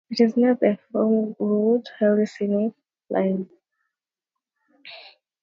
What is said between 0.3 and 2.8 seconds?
on the Fort William route of the highly scenic West